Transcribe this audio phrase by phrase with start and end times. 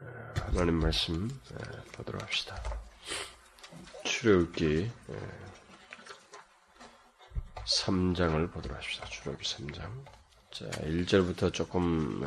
[0.00, 1.28] 하나님 말씀
[1.92, 2.62] 보도록 합시다.
[4.04, 4.90] 출애굽기
[7.64, 9.06] 3장을 보도록 합시다.
[9.06, 10.04] 출애굽기 3장.
[10.52, 12.20] 자, 1절부터 조금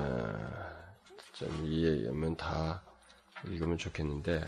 [1.33, 2.81] 좀 이해하면 다
[3.45, 4.45] 읽으면 좋겠는데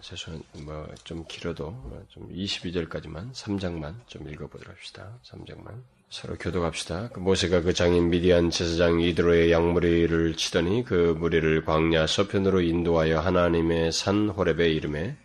[0.00, 5.18] 최소한 뭐 좀 길어도 좀 22절까지만 3장만 좀 읽어보도록 합시다.
[5.24, 5.82] 3장만.
[6.10, 7.10] 서로 교도합시다.
[7.12, 13.92] 그 모세가 그 장인 미디안 제사장 이드로의 양무리를 치더니 그 무리를 광야 서편으로 인도하여 하나님의
[13.92, 15.16] 산 호렙에 이름에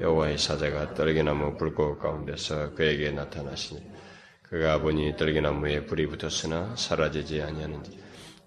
[0.00, 3.82] 여호와의 사자가 떨기나무 불꽃 가운데서 그에게 나타나시니
[4.42, 7.98] 그가 보니 떨기나무에 불이 붙었으나 사라지지 아니하는지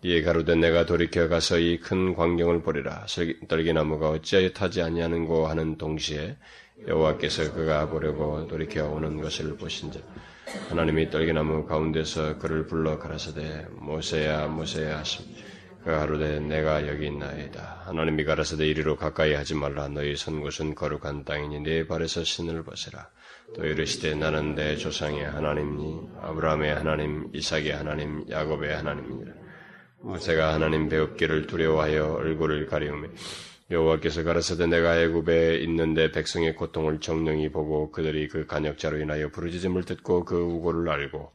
[0.01, 3.05] 이에 가로되 내가 돌이켜 가서 이 큰 광경을 보리라
[3.47, 6.35] 떨기나무가 어찌하여 타지 아니하는고 하는 동시에
[6.87, 10.03] 여호와께서 그가 보려고 돌이켜 오는 것을 보신즉
[10.69, 15.25] 하나님이 떨기나무 가운데서 그를 불러 가라사대 모세야 모세야 하심
[15.85, 17.83] 그 하루되 내가 여기 있나이다.
[17.85, 19.87] 하나님이 가라사대 이리로 가까이 하지 말라.
[19.87, 23.07] 너희 선 곳은 거룩한 땅이니 내 발에서 신을 벗으라.
[23.55, 29.31] 또 이르시되 나는 내 조상의 하나님이 아브라함의 하나님 이삭의 하나님 야곱의 하나님이라.
[30.01, 33.09] 모세가 하나님 배웁기를 두려워하여 얼굴을 가리우며
[33.71, 40.23] 여호와께서 가라사대 내가 애굽에 있는데 백성의 고통을 정령히 보고 그들이 그 간역자로 인하여 부르짖음을 듣고
[40.23, 41.31] 그 우고를 알고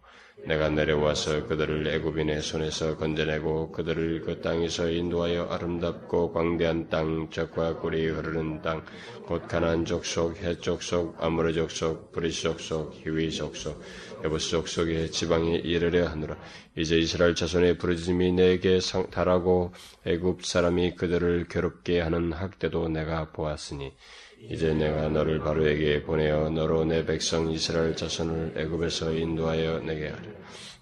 [0.46, 8.06] 내가 내려와서 그들을 애굽인의 손에서 건져내고 그들을 그 땅에서 인도하여 아름답고 광대한 땅 적과 꿀이
[8.06, 8.84] 흐르는 땅
[9.30, 13.80] 곧 가나안 족속 헷 족속 아모리 족속 브리스 족속 히위 족속
[14.22, 16.36] 여부스 족속의 지방에 이르려 하노라
[16.76, 18.78] 이제 이스라엘 자손의 부르짖음이 내게
[19.10, 19.72] 달하고
[20.06, 23.92] 애굽 사람이 그들을 괴롭게 하는 학대도 내가 보았으니
[24.48, 30.28] 이제 내가 너를 바로에게 보내어 너로 내 백성 이스라엘 자손을 애굽에서 인도하여 내게 하리.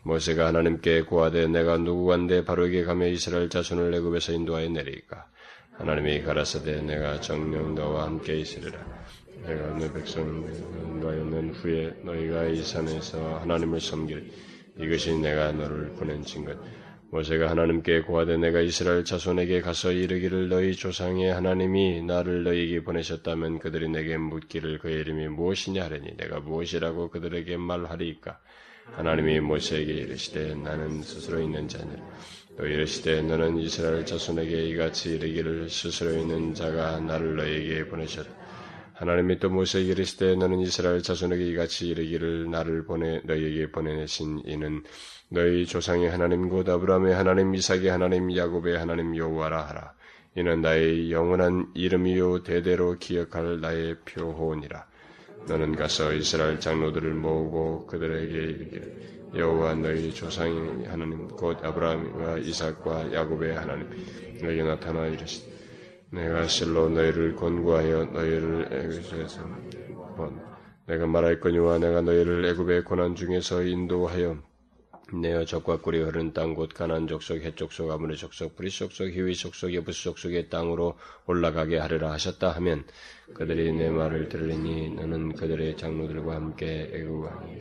[0.04, 5.26] 모세가 하나님께 고하되 내가 누구관대 바로에게 가며 이스라엘 자손을 애굽에서 인도하여 내리까.
[5.72, 8.78] 하나님이 가라사대 내가 정령 너와 함께 있으리라.
[9.46, 10.22] 내가 내 백성
[10.84, 14.30] 인도하여 낸 후에 너희가 이 산에서 하나님을 섬기리.
[14.78, 16.54] 이것이 내가 너를 보낸 증거.
[17.10, 23.88] 모세가 하나님께 고하되 내가 이스라엘 자손에게 가서 이르기를 너희 조상의 하나님이 나를 너희에게 보내셨다면 그들이
[23.88, 28.38] 내게 묻기를 그의 이름이 무엇이냐 하려니 내가 무엇이라고 그들에게 말하리까
[28.92, 32.02] 하나님이 모세에게 이르시되 나는 스스로 있는 자니라
[32.58, 38.37] 또 이르시되 너는 이스라엘 자손에게 이같이 이르기를 스스로 있는 자가 나를 너희에게 보내셨다
[38.98, 44.82] 하나님이 또 모세에게 이르시되 너는 이스라엘 자손에게 이같이 이르기를 나를 보내 너희에게 보내신 이는
[45.28, 49.92] 너희 조상의 하나님 곧 아브라함의 하나님 이삭의 하나님 야곱의 하나님 여호와라 하라.
[50.34, 54.84] 이는 나의 영원한 이름이요 대대로 기억할 나의 표호니라.
[55.46, 63.54] 너는 가서 이스라엘 장로들을 모으고 그들에게 이르기를 여호와 너희 조상의 하나님 곧 아브라함과 이삭과 야곱의
[63.54, 63.88] 하나님
[64.42, 65.57] 너희에 나타나 이르시되
[66.10, 69.42] 내가 실로 너희를 권고하여 너희를 애굽에서
[70.86, 74.38] 내가 말할거니와 내가 너희를 애굽의 고난 중에서 인도하여
[75.12, 79.72] 내어 적과 꿀이 흐르는 땅곧 가난 족속, 헷 족속, 아무리 족속, 브리 족속, 히위 족속,
[79.74, 82.84] 여부스 족속의 땅으로 올라가게 하리라 하셨다 하면
[83.32, 87.58] 그들이 내 말을 들으니 너는 그들의 장로들과 함께 애굽하니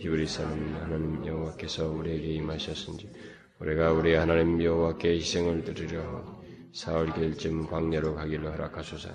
[0.00, 3.10] 히브리 사람 하나님 여호와께서 우리에게 임하셨은지.
[3.58, 6.37] 우리가 우리 하나님 여호와께 희생을 드리려
[6.72, 9.10] 사흘 길쯤 광야로 가기를 허락하소서.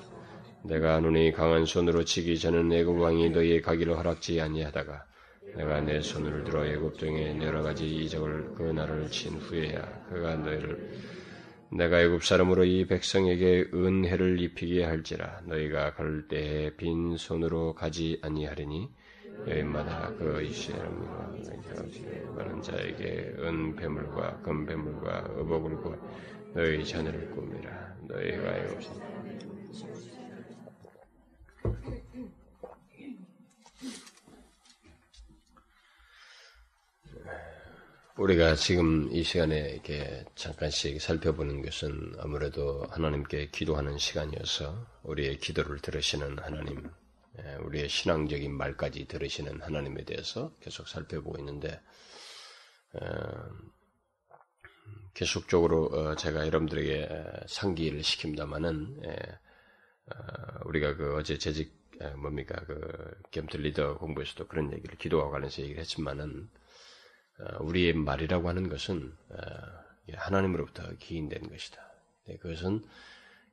[0.64, 5.06] 내가 눈이 강한 손으로 치기 전은 애굽 왕이 너희의 가기를 허락지 아니하다가
[5.58, 10.90] 내가 내 손을 들어 애굽 중에 여러 가지 이적을 그 나라를 친 후에야 그가 너희를
[11.70, 18.90] 내가 애굽 사람으로 이 백성에게 은혜를 입히게 할지라 너희가 갈 때에 빈 손으로 가지 아니하리니
[19.48, 21.34] 여인마다 그 이스라엘과
[22.38, 25.98] 많은 자에게 은배물과 금배물과 의복을 구하
[26.54, 27.98] 너희 자녀를 꾸미라.
[28.02, 29.14] 너희가 애굽
[38.18, 46.38] 우리가 지금 이 시간에 이렇게 잠깐씩 살펴보는 것은 아무래도 하나님께 기도하는 시간이어서 우리의 기도를 들으시는
[46.38, 46.92] 하나님,
[47.40, 51.82] 예, 우리의 신앙적인 말까지 들으시는 하나님에 대해서 계속 살펴보고 있는데,
[52.94, 53.50] 어,
[55.14, 59.16] 계속적으로 어, 제가 여러분들에게 상기를 시킵니다만은, 예,
[60.12, 61.84] 어, 우리가 그 어제 재직,
[62.18, 66.50] 뭡니까, 그, 겸트 리더 공부에서도 그런 얘기를 기도와 관련해서 얘기를 했지만은,
[67.40, 69.36] 어, 우리의 말이라고 하는 것은 어,
[70.14, 71.82] 하나님으로부터 기인된 것이다.
[72.26, 72.84] 네, 그것은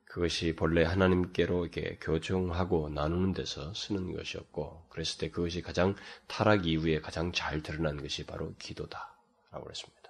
[0.05, 5.95] 그것이 본래 하나님께로 이렇게 교정하고 나누는 데서 쓰는 것이었고, 그랬을 때 그것이 가장
[6.27, 10.00] 타락 이후에 가장 잘 드러난 것이 바로 기도다라고 그랬습니다.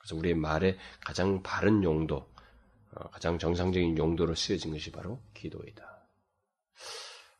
[0.00, 2.28] 그래서 우리의 말의 가장 바른 용도,
[2.94, 6.06] 어, 가장 정상적인 용도로 쓰여진 것이 바로 기도이다.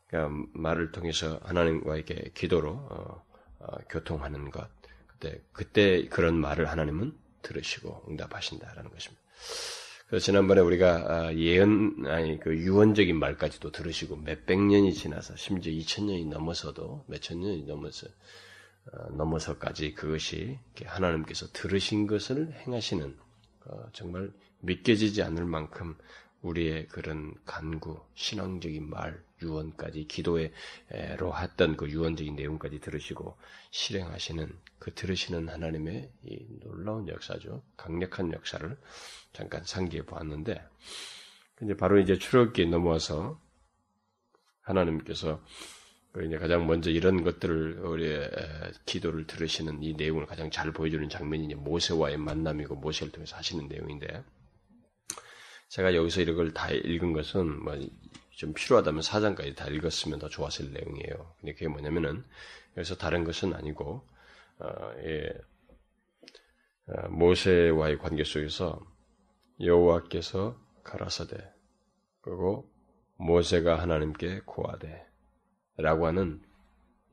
[0.07, 3.25] 그러니까 말을 통해서 하나님과 이렇게 기도로 어,
[3.61, 4.69] 어, 교통하는 것.
[5.07, 9.23] 그때 그때 그런 말을 하나님은 들으시고 응답하신다라는 것입니다.
[10.09, 16.07] 그래서 지난번에 우리가 아, 예언 아니 그 유언적인 말까지도 들으시고 몇백 년이 지나서 심지어 이천
[16.07, 18.13] 년이 넘어서도 몇 천 년이 넘어서 어,
[19.13, 23.17] 넘어서까지 그것이 하나님께서 들으신 것을 행하시는
[23.67, 25.97] 어, 정말 믿겨지지 않을 만큼
[26.43, 33.37] 우리의 그런 간구, 신앙적인 말, 유언까지 기도에로 했던 그 유언적인 내용까지 들으시고
[33.71, 37.63] 실행하시는 그 들으시는 하나님의 이 놀라운 역사죠.
[37.77, 38.79] 강력한 역사를
[39.33, 40.67] 잠깐 상기해 보았는데,
[41.63, 43.39] 이제 바로 이제 출애굽기에 넘어와서
[44.63, 45.43] 하나님께서
[46.13, 48.31] 그 이제 가장 먼저 이런 것들을 우리의
[48.85, 54.25] 기도를 들으시는 이 내용을 가장 잘 보여주는 장면이 모세와의 만남이고 모세를 통해서 하시는 내용인데
[55.69, 57.77] 제가 여기서 이런 걸다 읽은 것은 뭐
[58.41, 61.35] 좀 필요하다면 사장까지 다 읽었으면 더 좋았을 내용이에요.
[61.39, 62.25] 근데 그게 뭐냐면은
[62.75, 64.09] 여기서 다른 것은 아니고
[64.61, 65.29] 어, 예,
[66.87, 68.81] 어, 모세와의 관계 속에서
[69.63, 71.37] 여호와께서 가라사대
[72.23, 72.73] 그리고
[73.17, 75.07] 모세가 하나님께 고하되
[75.81, 76.41] 라고 하는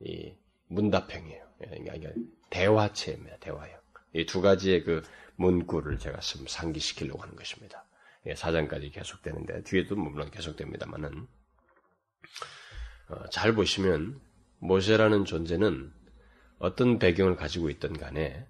[0.00, 0.34] 이
[0.68, 1.44] 문답형이에요.
[1.58, 2.10] 그러니까
[2.50, 3.36] 대화체입니다.
[3.38, 3.78] 대화형.
[4.14, 5.02] 이 두 가지의 그
[5.36, 7.84] 문구를 제가 좀 상기시키려고 하는 것입니다.
[8.26, 11.26] 예, 사장까지 계속되는데 뒤에도 물론 계속됩니다만은
[13.08, 14.20] 어, 잘 보시면
[14.58, 15.92] 모세라는 존재는
[16.58, 18.46] 어떤 배경을 가지고 있던 간에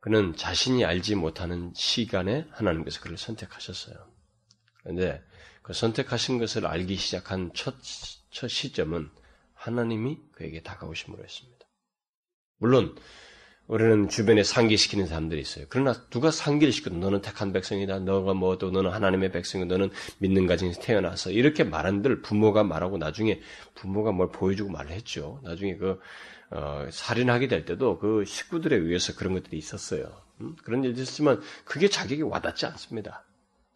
[0.00, 3.96] 그는 자신이 알지 못하는 시간에 하나님께서 그를 선택하셨어요.
[4.82, 5.22] 그런데
[5.62, 7.74] 그 선택하신 것을 알기 시작한 첫,
[8.30, 9.10] 첫 시점은
[9.58, 11.66] 하나님이 그에게 다가오심으로 했습니다.
[12.58, 12.96] 물론
[13.66, 15.66] 우리는 주변에 상기시키는 사람들이 있어요.
[15.68, 17.98] 그러나 누가 상기를 시켜도 너는 택한 백성이다.
[17.98, 23.40] 너가 뭐또 너는 하나님의 백성이고 너는 믿는 가정에서 태어나서 이렇게 말한들 부모가 말하고 나중에
[23.74, 25.40] 부모가 뭘 보여주고 말을 했죠.
[25.44, 26.00] 나중에 그
[26.50, 30.22] 어, 살인하게 될 때도 그 식구들에 의해서 그런 것들이 있었어요.
[30.40, 30.56] 음?
[30.64, 33.26] 그런 일이 있었지만 그게 자격이 와닿지 않습니다.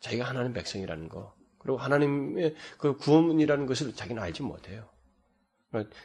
[0.01, 4.89] 자기가 하나님 백성이라는 거 그리고 하나님의 그 구원이라는 것을 자기는 알지 못해요.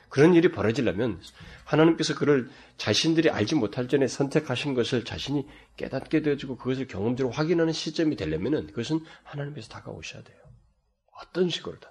[0.09, 1.19] 그런 일이 벌어지려면
[1.65, 8.15] 하나님께서 그를 자신들이 알지 못할 전에 선택하신 것을 자신이 깨닫게 되어지고 그것을 경험적으로 확인하는 시점이
[8.15, 10.37] 되려면 그것은 하나님께서 다가오셔야 돼요.
[11.11, 11.89] 어떤 식으로든.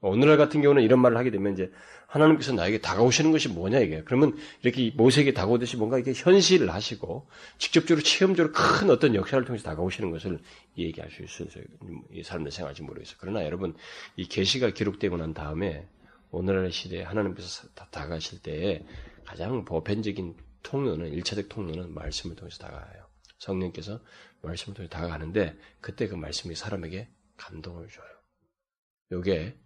[0.00, 1.72] 오늘날 같은 경우는 이런 말을 하게 되면 이제
[2.06, 4.02] 하나님께서 나에게 다가오시는 것이 뭐냐 이게.
[4.04, 7.26] 그러면 이렇게 모세에게 다가오듯이 뭔가 이게 현실을 하시고
[7.58, 10.38] 직접적으로 체험적으로 큰 어떤 역사를 통해서 다가오시는 것을
[10.76, 11.64] 얘기할 수 있어요.
[12.12, 13.16] 이 사람들 생각할지 모르겠어요.
[13.18, 13.74] 그러나 여러분
[14.16, 15.88] 이 계시가 기록되고 난 다음에
[16.34, 18.84] 오늘날 시대에 하나님께서 다가가실 때에
[19.24, 23.06] 가장 보편적인 통로는 일차적 통로는 말씀을 통해서 다가가요.
[23.38, 24.00] 성령께서
[24.42, 28.06] 말씀을 통해 서 다가가는데 그때 그 말씀이 사람에게 감동을 줘요.
[29.12, 29.56] 요게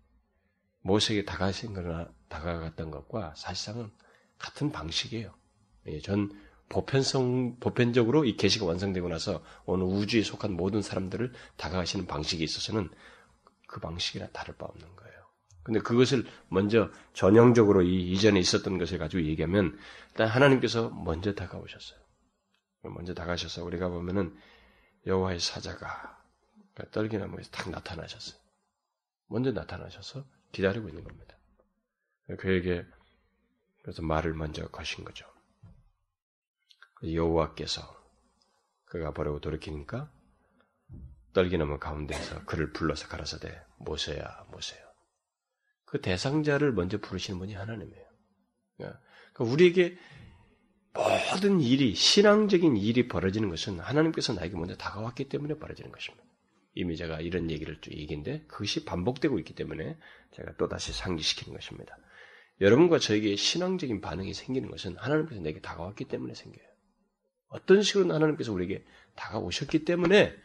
[0.83, 3.91] 모세에게 다가가신 거나 다가갔던 것과 사실상은
[4.39, 5.35] 같은 방식이에요.
[5.87, 6.31] 예, 전
[6.69, 12.91] 보편성 보편적으로 이 계시가 완성되고 나서 어느 우주에 속한 모든 사람들을 다가가시는 방식에 있어서는
[13.67, 15.18] 그 방식이랑 다를 바 없는 거예요.
[15.69, 19.79] 근데 그것을 먼저 전형적으로 이 이전에 있었던 것을 가지고 얘기하면
[20.09, 22.01] 일단 하나님께서 먼저 다가오셨어요.
[22.85, 24.35] 먼저 다가셔서 우리가 보면은
[25.05, 26.23] 여호와의 사자가
[26.73, 28.41] 그러니까 떨기나무에서 딱 나타나셨어요.
[29.27, 31.37] 먼저 나타나셔서 기다리고 있는 겁니다.
[32.39, 32.87] 그에게
[33.83, 35.27] 그래서 말을 먼저 거신 거죠.
[37.03, 37.83] 여호와께서
[38.87, 40.11] 그가 보려고 돌이키니까
[41.35, 44.88] 떨기나무 가운데서 그를 불러서 가라사대 모세야 모세야
[45.91, 48.05] 그 대상자를 먼저 부르시는 분이 하나님이에요.
[48.77, 49.01] 그러니까
[49.39, 49.97] 우리에게
[50.93, 56.25] 모든 일이 신앙적인 일이 벌어지는 것은 하나님께서 나에게 먼저 다가왔기 때문에 벌어지는 것입니다.
[56.75, 59.97] 이미 제가 이런 얘기를 쭉 얘기인데 그것이 반복되고 있기 때문에
[60.33, 61.97] 제가 또 다시 상기시키는 것입니다.
[62.61, 66.67] 여러분과 저에게 신앙적인 반응이 생기는 것은 하나님께서 내게 다가왔기 때문에 생겨요.
[67.49, 70.37] 어떤 식으로 하나님께서 우리에게 다가오셨기 때문에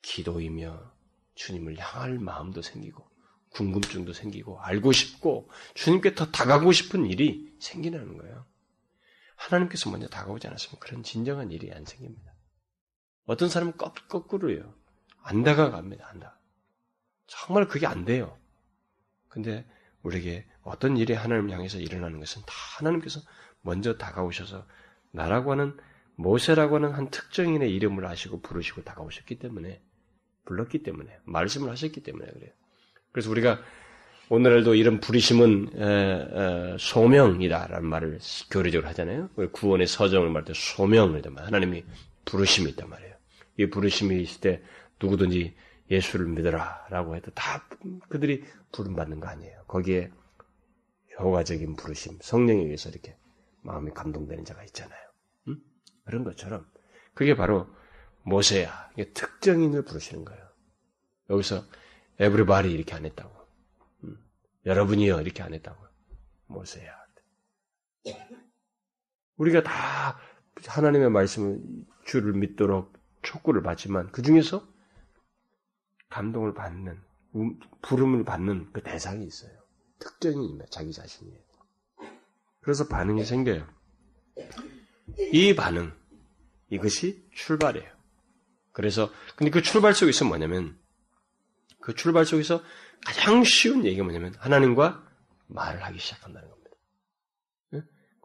[0.00, 0.90] 기도이며
[1.34, 3.09] 주님을 향할 마음도 생기고
[3.50, 8.46] 궁금증도 생기고 알고 싶고 주님께 더 다가가고 싶은 일이 생기는 거예요.
[9.36, 12.34] 하나님께서 먼저 다가오지 않았으면 그런 진정한 일이 안 생깁니다.
[13.24, 14.74] 어떤 사람은 거, 꾸로요
[15.22, 16.06] 안 다가갑니다.
[16.08, 16.38] 안 다.
[17.26, 18.38] 정말 그게 안 돼요.
[19.28, 19.66] 근데
[20.02, 23.20] 우리에게 어떤 일이 하나님을 향해서 일어나는 것은 다 하나님께서
[23.62, 24.66] 먼저 다가오셔서
[25.12, 25.76] 나라고 하는
[26.16, 29.82] 모세라고 하는 한 특정인의 이름을 아시고 부르시고 다가오셨기 때문에
[30.44, 32.52] 불렀기 때문에 말씀을 하셨기 때문에 그래요.
[33.12, 33.60] 그래서 우리가
[34.28, 38.18] 오늘날도 이런 부르심은 소명이다라는 말을
[38.50, 39.28] 교리적으로 하잖아요.
[39.52, 41.84] 구원의 서정을 말할 때 소명을 하나님이
[42.24, 43.14] 부르심이 있단 말이에요.
[43.58, 44.62] 이 부르심이 있을 때
[45.02, 45.56] 누구든지
[45.90, 47.66] 예수를 믿어라라고 해도 다
[48.08, 49.64] 그들이 부름 받는 거 아니에요.
[49.66, 50.12] 거기에
[51.18, 53.16] 효과적인 부르심, 성령에 의해서 이렇게
[53.62, 55.00] 마음이 감동되는 자가 있잖아요.
[55.48, 55.56] 응?
[56.04, 56.64] 그런 것처럼
[57.14, 57.66] 그게 바로
[58.22, 58.90] 모세야.
[59.12, 60.42] 특정인을 부르시는 거예요.
[61.28, 61.64] 여기서
[62.20, 63.34] 에브리바리 이렇게 안 했다고.
[64.04, 64.16] 응?
[64.66, 65.84] 여러분이요 이렇게 안 했다고.
[66.46, 67.00] 모세야.
[69.36, 70.18] 우리가 다
[70.66, 71.60] 하나님의 말씀을
[72.04, 74.66] 주를 믿도록 촉구를 받지만 그 중에서
[76.10, 77.00] 감동을 받는
[77.82, 79.52] 부름을 받는 그 대상이 있어요.
[79.98, 81.40] 특정이 자기 자신이에요.
[82.60, 83.66] 그래서 반응이 생겨요.
[85.32, 85.92] 이 반응
[86.68, 87.90] 이것이 출발이에요.
[88.72, 90.78] 그래서 근데 그 출발 속에서 뭐냐면
[91.80, 92.62] 그 출발 속에서
[93.04, 95.02] 가장 쉬운 얘기가 뭐냐면 하나님과
[95.48, 96.70] 말을 하기 시작한다는 겁니다.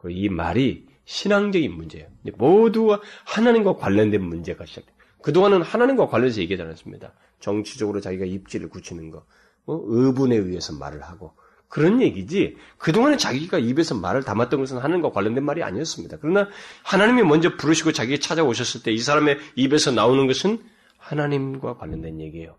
[0.08, 2.08] 이 말이 신앙적인 문제예요.
[2.36, 4.94] 모두가 하나님과 관련된 문제가 시작돼요.
[5.22, 7.12] 그동안은 하나님과 관련해서 얘기하지 않았습니다.
[7.40, 9.26] 정치적으로 자기가 입지를 굳히는 거,
[9.66, 9.80] 어?
[9.84, 11.34] 의분에 의해서 말을 하고
[11.68, 12.56] 그런 얘기지.
[12.78, 16.18] 그동안에 자기가 입에서 말을 담았던 것은 하나님과 관련된 말이 아니었습니다.
[16.20, 16.48] 그러나
[16.84, 20.62] 하나님이 먼저 부르시고 자기가 찾아오셨을 때 이 사람의 입에서 나오는 것은
[20.98, 22.56] 하나님과 관련된 얘기예요.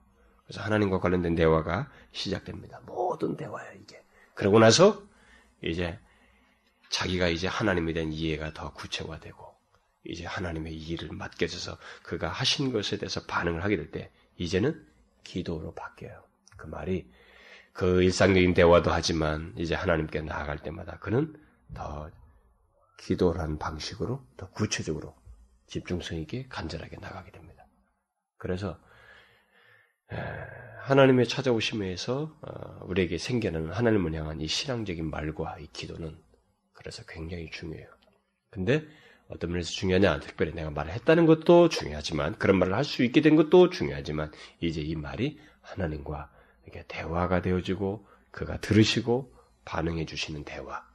[0.47, 2.79] 그래서 하나님과 관련된 대화가 시작됩니다.
[2.85, 4.01] 모든 대화야 이게.
[4.33, 5.03] 그러고 나서
[5.61, 5.99] 이제
[6.89, 9.45] 자기가 이제 하나님에 대한 이해가 더 구체화되고
[10.05, 14.85] 이제 하나님의 일을 맡겨져서 그가 하신 것에 대해서 반응을 하게 될 때 이제는
[15.23, 16.23] 기도로 바뀌어요.
[16.55, 17.11] 그 말이
[17.73, 21.35] 그 일상적인 대화도 하지만 이제 하나님께 나아갈 때마다 그는
[21.73, 22.09] 더
[22.97, 25.15] 기도란 방식으로 더 구체적으로
[25.67, 27.65] 집중성 있게 간절하게 나가게 됩니다.
[28.37, 28.79] 그래서
[30.81, 36.17] 하나님의 찾아오심에서 어, 우리에게 생겨나는 하나님을 향한 이 신앙적인 말과 이 기도는
[36.73, 37.87] 그래서 굉장히 중요해요.
[38.49, 38.85] 근데
[39.27, 40.21] 어떤 면에서 중요하냐?
[40.21, 44.81] 특별히 내가 말을 했다는 것도 중요하지만 그런 말을 할 수 있게 된 것도 중요하지만 이제
[44.81, 46.31] 이 말이 하나님과
[46.67, 49.33] 이게 대화가 되어지고 그가 들으시고
[49.65, 50.85] 반응해 주시는 대화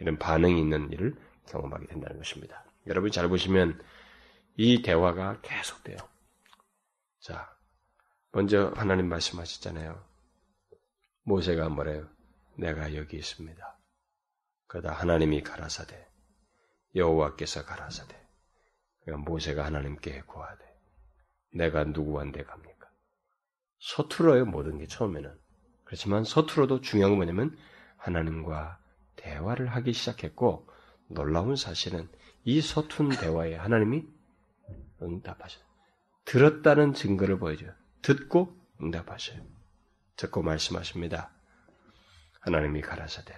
[0.00, 1.14] 이런 반응이 있는 일을
[1.48, 2.64] 경험하게 된다는 것입니다.
[2.88, 3.80] 여러분이 잘 보시면
[4.56, 5.96] 이 대화가 계속돼요.
[7.20, 7.55] 자,
[8.36, 9.98] 먼저 하나님 말씀하셨잖아요.
[11.22, 12.06] 모세가 뭐래요?
[12.58, 13.78] 내가 여기 있습니다.
[14.66, 16.06] 그러다 하나님이 가라사대
[16.94, 18.14] 여호와께서 가라사대
[19.00, 20.62] 그러니까 모세가 하나님께 구하되
[21.54, 22.90] 내가 누구한테 갑니까?
[23.78, 25.34] 서툴어요 모든 게 처음에는
[25.84, 27.56] 그렇지만 서툴어도 중요한 건 뭐냐면
[27.96, 28.78] 하나님과
[29.16, 30.68] 대화를 하기 시작했고
[31.08, 32.06] 놀라운 사실은
[32.44, 34.06] 이 서툰 대화에 하나님이
[35.00, 35.64] 응답하셔요.
[36.26, 37.72] 들었다는 증거를 보여줘요.
[38.06, 39.44] 듣고 응답하셔요.
[40.14, 41.32] 듣고 말씀하십니다.
[42.38, 43.34] 하나님이 가라사대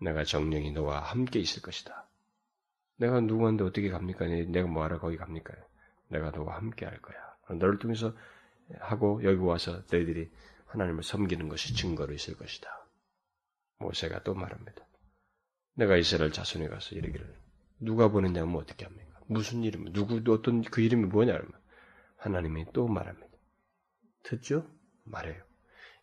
[0.00, 2.04] 내가 정령이 너와 함께 있을 것이다.
[2.96, 4.26] 내가 누구한테 어떻게 갑니까?
[4.26, 5.54] 내가 뭐하러 거기 갑니까?
[6.08, 7.16] 내가 너와 함께 할 거야.
[7.48, 8.12] 너를 통해서
[8.80, 10.32] 하고 여기 와서 너희들이
[10.66, 12.68] 하나님을 섬기는 것이 증거로 있을 것이다.
[13.78, 14.84] 모세가 또 말합니다.
[15.74, 17.32] 내가 이스라엘 자손에 가서 이르기를
[17.78, 19.20] 누가 보냈냐 면 어떻게 합니까?
[19.28, 21.52] 무슨 이름, 누구 어떤 그 이름이 뭐냐 그러면
[22.16, 23.33] 하나님이 또 말합니다.
[24.24, 24.66] 듣죠?
[25.04, 25.40] 말해요.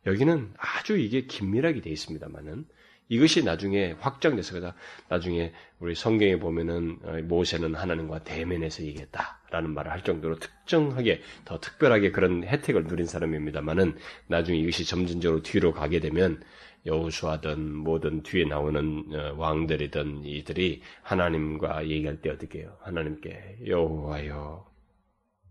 [0.06, 2.66] 여기는 아주 이게 긴밀하게 되어 있습니다만은
[3.10, 4.74] 이것이 나중에 확장돼서 그다
[5.10, 12.12] 나중에 우리 성경에 보면은 어, 모세는 하나님과 대면해서 얘기했다라는 말을 할 정도로 특정하게 더 특별하게
[12.12, 13.98] 그런 혜택을 누린 사람입니다만은
[14.28, 16.42] 나중에 이것이 점진적으로 뒤로 가게 되면
[16.86, 22.78] 여우수하든 뭐든 뒤에 나오는 어, 왕들이든 이들이 하나님과 얘기할 때 어떻게 해요?
[22.80, 24.72] 하나님께 여호와여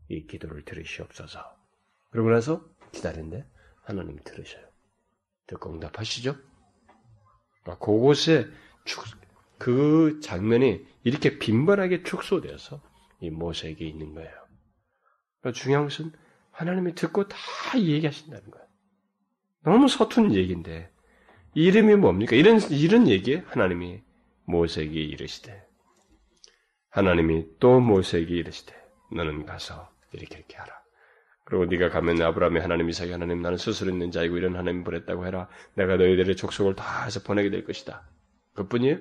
[0.08, 1.59] 이 기도를 들으시옵소서.
[2.10, 3.46] 그러고 나서 기다린데
[3.82, 4.64] 하나님 들으셔요.
[5.46, 6.36] 듣고 응답하시죠?
[7.62, 8.48] 그러니까 그곳에
[9.58, 12.80] 그 장면이 이렇게 빈번하게 축소되어서
[13.20, 14.30] 이 모세에게 있는 거예요.
[15.40, 16.12] 그러니까 중요한 것은
[16.50, 17.38] 하나님이 듣고 다
[17.76, 18.66] 얘기하신다는 거예요.
[19.62, 20.90] 너무 서툰 얘기인데
[21.54, 22.36] 이름이 뭡니까?
[22.36, 24.02] 이런 이런 얘기 하나님이
[24.44, 25.66] 모세에게 이르시되
[26.90, 28.74] 하나님이 또 모세에게 이르시되
[29.12, 30.79] 너는 가서 이렇게 이렇게 하라.
[31.50, 35.48] 그리고 네가 가면 아브라함의 하나님 이삭의 하나님 나는 스스로 있는 자이고 이런 하나님 보냈다고 해라.
[35.74, 38.02] 내가 너희들의 족속을 다 해서 보내게 될 것이다.
[38.54, 38.98] 그뿐이에요?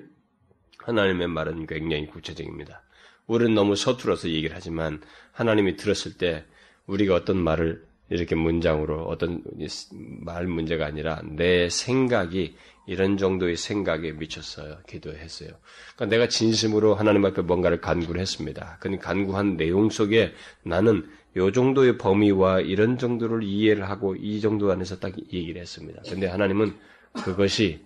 [0.78, 2.82] 하나님의 말은 굉장히 구체적입니다.
[3.28, 6.44] 우리는 너무 서툴어서 얘기를 하지만 하나님이 들었을 때
[6.86, 9.44] 우리가 어떤 말을 이렇게 문장으로 어떤
[10.24, 14.78] 말 문제가 아니라 내 생각이 이런 정도의 생각에 미쳤어요.
[14.88, 15.50] 기도했어요.
[15.94, 18.78] 그러니까 내가 진심으로 하나님 앞에 뭔가를 간구를 했습니다.
[18.80, 20.32] 그 간구한 내용 속에
[20.64, 26.02] 나는 요 정도의 범위와 이런 정도를 이해를 하고 이 정도 안에서 딱 얘기를 했습니다.
[26.08, 26.74] 근데 하나님은
[27.12, 27.84] 그것이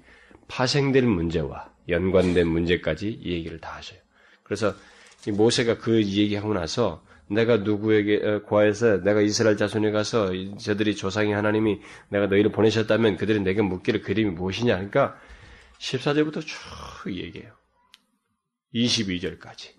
[0.48, 4.00] 파생될 문제와 연관된 문제까지 얘기를 다 하셔요.
[4.42, 4.74] 그래서
[5.30, 12.26] 모세가 그 얘기하고 나서 내가 누구에게 구하여서 내가 이스라엘 자손에 가서 저들이 조상이 하나님이 내가
[12.26, 15.18] 너희를 보내셨다면 그들이 내게 묻기를 그림이 무엇이냐 그러니까
[15.78, 17.52] 14절부터 쭉 얘기해요.
[18.74, 19.70] 22절까지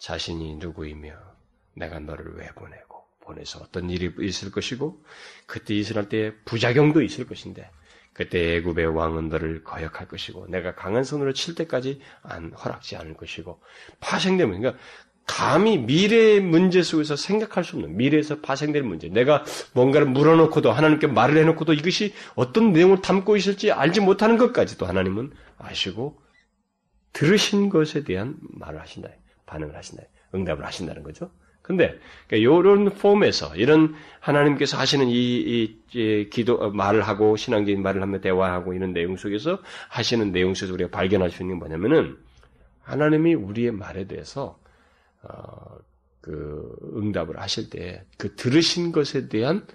[0.00, 1.35] 자신이 누구이며
[1.76, 5.04] 내가 너를 왜 보내고 보내서 어떤 일이 있을 것이고
[5.46, 7.70] 그때 이스라엘 때 부작용도 있을 것인데
[8.12, 13.60] 그때 애굽의 왕은 너를 거역할 것이고 내가 강한 손으로 칠 때까지 안 허락지 않을 것이고
[14.00, 14.82] 파생되면 그러니까
[15.26, 19.08] 감히 미래의 문제 속에서 생각할 수 없는 미래에서 파생될 문제.
[19.08, 25.32] 내가 뭔가를 물어놓고도 하나님께 말을 해놓고도 이것이 어떤 내용을 담고 있을지 알지 못하는 것까지도 하나님은
[25.58, 26.22] 아시고
[27.12, 29.10] 들으신 것에 대한 말을 하신다.
[29.46, 30.04] 반응을 하신다.
[30.34, 31.30] 응답을 하신다는 거죠.
[31.66, 31.98] 근데
[32.30, 38.02] 이런 그러니까 폼에서 이런 하나님께서 하시는 이, 이, 이, 기도 어, 말을 하고 신앙적인 말을
[38.02, 39.58] 하며 대화하고 이런 내용 속에서
[39.88, 42.16] 하시는 내용 속에서 우리가 발견할 수 있는 게 뭐냐면은
[42.82, 44.58] 하나님이 우리의 말에 대해서
[45.22, 45.78] 어,
[46.20, 49.66] 그 응답을 하실 때 그 들으신 것에 대한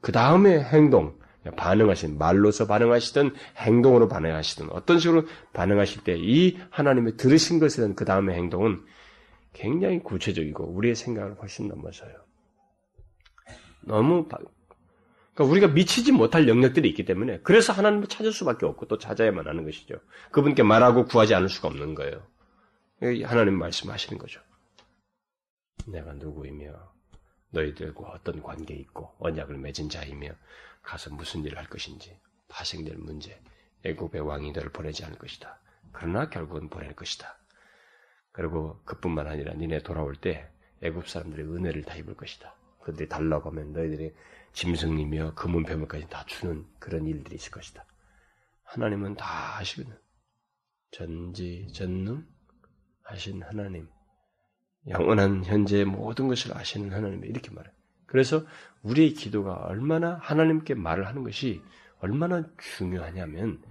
[0.00, 1.16] 그 다음에 행동,
[1.56, 8.04] 반응하신 말로서 반응하시든 행동으로 반응하시든 어떤 식으로 반응하실 때 이 하나님의 들으신 것에 대한 그
[8.04, 8.80] 다음의 행동은
[9.54, 12.12] 굉장히 구체적이고 우리의 생각을 훨씬 넘어서요.
[13.82, 19.46] 너무 그러니까 우리가 미치지 못할 영역들이 있기 때문에 그래서 하나님을 찾을 수밖에 없고 또 찾아야만
[19.48, 19.96] 하는 것이죠.
[20.30, 22.22] 그분께 말하고 구하지 않을 수가 없는 거예요.
[23.24, 24.40] 하나님 말씀하시는 거죠.
[25.86, 26.72] 내가 누구이며
[27.50, 30.30] 너희들과 어떤 관계 있고 언약을 맺은 자이며
[30.82, 32.18] 가서 무슨 일을 할 것인지
[32.48, 33.40] 파생될 문제
[33.84, 35.60] 애굽의 왕이 너를 보내지 않을 것이다.
[35.92, 37.38] 그러나 결국은 보낼 것이다.
[38.34, 40.50] 그리고 그뿐만 아니라 니네 돌아올 때
[40.82, 42.52] 애굽 사람들의 은혜를 다 입을 것이다.
[42.82, 44.12] 그들이 달라고 면 너희들이
[44.52, 47.86] 짐승이며 금은 배물까지 다 주는 그런 일들이 있을 것이다.
[48.64, 49.24] 하나님은 다
[49.58, 49.96] 하시거든.
[50.90, 52.26] 전지 전능
[53.04, 53.88] 하신 하나님
[54.88, 57.72] 영원한 현재의 모든 것을 아시는 하나님이 이렇게 말해요.
[58.06, 58.44] 그래서
[58.82, 61.62] 우리의 기도가 얼마나 하나님께 말을 하는 것이
[62.00, 63.62] 얼마나 중요하냐면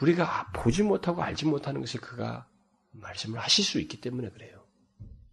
[0.00, 2.46] 우리가 보지 못하고 알지 못하는 것을 그가
[2.92, 4.64] 말씀을 하실 수 있기 때문에 그래요.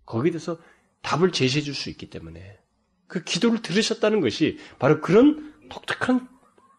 [0.06, 0.58] 거기에 대해서
[1.02, 2.60] 답을 제시해 줄 수 있기 때문에
[3.08, 6.28] 그 기도를 들으셨다는 것이 바로 그런 독특한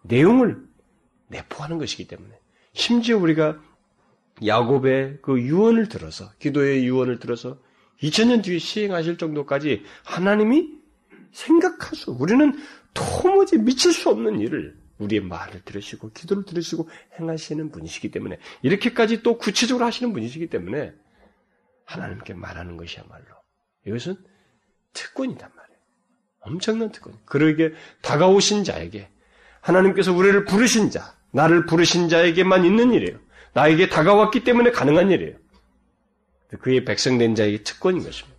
[0.02, 0.62] 내용을
[1.28, 2.38] 내포하는 것이기 때문에
[2.72, 3.60] 심지어 우리가
[4.44, 7.60] 야곱의 그 유언을 들어서 기도의 유언을 들어서
[8.02, 10.80] 2000년 뒤에 시행하실 정도까지 하나님이
[11.32, 12.58] 생각할 수, 우리는
[12.94, 19.38] 도무지 미칠 수 없는 일을 우리의 말을 들으시고 기도를 들으시고 행하시는 분이시기 때문에 이렇게까지 또
[19.38, 20.92] 구체적으로 하시는 분이시기 때문에
[21.84, 23.24] 하나님께 말하는 것이야말로
[23.86, 24.16] 이것은
[24.92, 25.80] 특권이단 말이에요.
[26.40, 27.18] 엄청난 특권.
[27.24, 29.08] 그러게 다가오신 자에게
[29.60, 33.18] 하나님께서 우리를 부르신 자, 나를 부르신 자에게만 있는 일이에요.
[33.52, 35.36] 나에게 다가왔기 때문에 가능한 일이에요.
[36.60, 38.38] 그의 백성된 자에게 특권인 것입니다.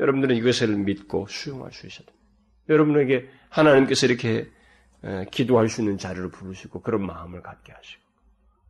[0.00, 2.16] 여러분들은 이것을 믿고 수용할 수 있어야 됩니다.
[2.68, 4.50] 여러분에게 하나님께서 이렇게
[5.30, 8.02] 기도할 수 있는 자리를 부르시고 그런 마음을 갖게 하시고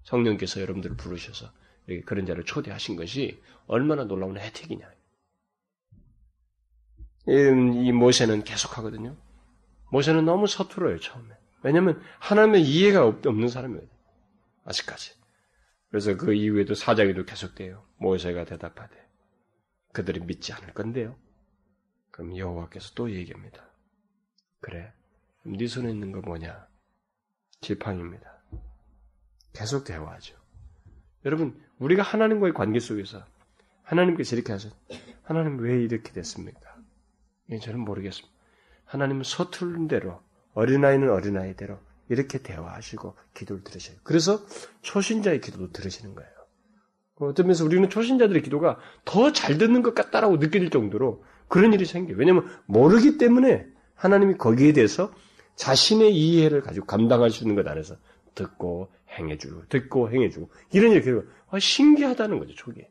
[0.05, 1.51] 성령께서 여러분들을 부르셔서
[2.05, 4.91] 그런 자를 초대하신 것이 얼마나 놀라운 혜택이냐.
[7.29, 9.17] 이 모세는 계속하거든요.
[9.91, 11.35] 모세는 너무 서툴어요, 처음에.
[11.63, 13.87] 왜냐하면 하나님의 이해가 없는 사람이에요.
[14.65, 15.15] 아직까지.
[15.91, 17.85] 그래서 그 이후에도 사장에도 계속돼요.
[17.99, 18.95] 모세가 대답하되
[19.93, 21.17] 그들이 믿지 않을 건데요.
[22.11, 23.71] 그럼 여호와께서 또 얘기합니다.
[24.61, 24.93] 그래,
[25.47, 26.67] 네 손에 있는 거 뭐냐?
[27.61, 28.43] 지팡입니다.
[29.53, 30.37] 계속 대화하죠.
[31.25, 33.25] 여러분, 우리가 하나님과의 관계 속에서
[33.83, 34.69] 하나님께서 이렇게 하셔.
[35.23, 36.61] 하나님 왜 이렇게 됐습니까?
[37.63, 38.35] 저는 모르겠습니다.
[38.85, 40.21] 하나님은 서투른 대로
[40.55, 41.79] 어린아이는 어린아이대로
[42.09, 43.97] 이렇게 대화하시고 기도를 들으셔요.
[44.03, 44.45] 그래서
[44.83, 46.31] 초신자의 기도도 들으시는 거예요.
[47.17, 52.17] 어떤 면에서 우리는 초신자들의 기도가 더 잘 듣는 것 같다라고 느낄 정도로 그런 일이 생겨요.
[52.17, 55.13] 왜냐하면 모르기 때문에 하나님이 거기에 대해서
[55.57, 57.97] 자신의 이해를 가지고 감당할 수 있는 것 안에서
[58.35, 62.91] 듣고 행해주고 듣고 행해주고 이런 일이 아, 신기하다는 거죠 초기에.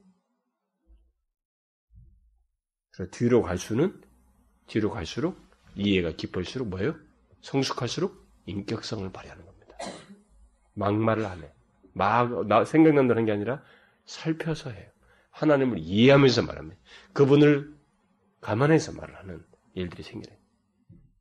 [2.91, 4.01] 그래서 뒤로 갈수는
[4.67, 5.37] 뒤로 갈수록
[5.75, 6.95] 이해가 깊을수록 뭐예요?
[7.41, 9.77] 성숙할수록 인격성을 발휘하는 겁니다.
[10.73, 11.51] 막말을 안 해.
[11.93, 13.63] 막, 나, 생각난다는 게 아니라
[14.05, 14.89] 살펴서 해요.
[15.31, 16.79] 하나님을 이해하면서 말합니다.
[17.13, 17.75] 그분을
[18.41, 20.37] 감안해서 말을 하는 일들이 생기네.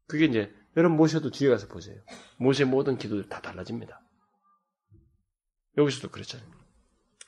[0.07, 2.01] 그게 이제, 여러분 모셔도 뒤에 가서 보세요.
[2.37, 4.01] 모세 모든 기도들 다 달라집니다.
[5.77, 6.49] 여기서도 그렇잖아요.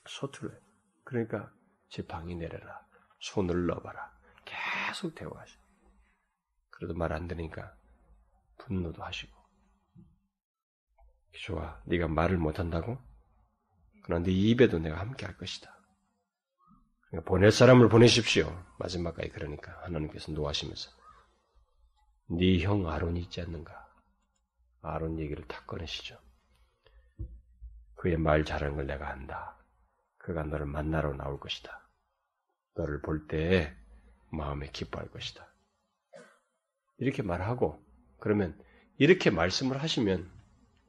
[0.09, 0.59] 서툴러요.
[1.04, 1.52] 그러니까
[1.88, 2.87] 지팡이 내려라.
[3.20, 4.12] 손을 넣어봐라.
[4.44, 5.59] 계속 대화하셔.
[6.70, 7.74] 그래도 말안 되니까
[8.59, 9.35] 분노도 하시고.
[11.32, 11.80] 좋아.
[11.87, 12.98] 네가 말을 못한다고?
[14.02, 15.76] 그러나 네 입에도 내가 함께 할 것이다.
[17.09, 18.64] 그러니까 보낼 사람을 보내십시오.
[18.78, 20.90] 마지막까지 그러니까 하나님께서 노하시면서
[22.29, 23.87] 네 형 아론이 있지 않는가?
[24.83, 26.19] 아론 얘기를 탁 꺼내시죠.
[27.95, 29.57] 그의 말 잘하는 걸 내가 안다.
[30.19, 31.89] 그가 너를 만나러 나올 것이다.
[32.75, 33.73] 너를 볼 때에
[34.31, 35.47] 마음에 기뻐할 것이다.
[36.99, 37.83] 이렇게 말하고
[38.19, 38.59] 그러면
[38.99, 40.29] 이렇게 말씀을 하시면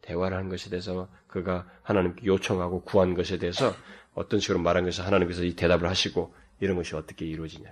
[0.01, 3.73] 대화를 한 것에 대해서 그가 하나님께 요청하고 구한 것에 대해서
[4.13, 7.69] 어떤 식으로 말한 것에 하나님께서 이 대답을 하시고 이런 것이 어떻게 이루어지냐.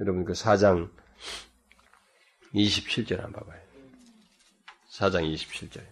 [0.00, 0.90] 여러분 그 4장
[2.56, 3.60] 27절 한번 봐봐요.
[4.90, 5.84] 4장 27절.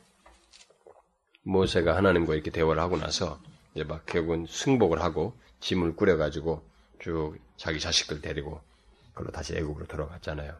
[1.42, 3.38] 모세가 하나님과 이렇게 대화를 하고 나서
[3.74, 6.66] 이제 막 결국은 승복을 하고 짐을 꾸려가지고
[7.00, 8.62] 쭉 자기 자식들 데리고
[9.12, 10.56] 그걸로 다시 애국으로 들어갔잖아요.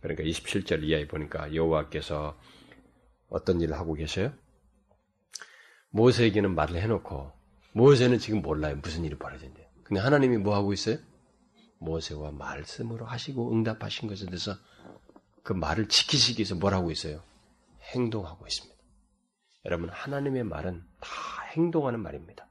[0.00, 2.38] 그러니까 27절 이하에 보니까 여호와께서
[3.28, 4.32] 어떤 일을 하고 계셔요?
[5.90, 7.30] 모세에게는 말을 해놓고
[7.72, 8.76] 모세는 지금 몰라요.
[8.82, 9.66] 무슨 일이 벌어진대요.
[9.84, 10.96] 근데 하나님이 뭐 하고 있어요?
[11.78, 14.56] 모세와 말씀으로 하시고 응답하신 것에 대해서
[15.42, 17.22] 그 말을 지키시기 위해서 뭘 하고 있어요?
[17.94, 18.80] 행동하고 있습니다.
[19.64, 22.48] 여러분, 하나님의 말은 다 행동하는 말입니다.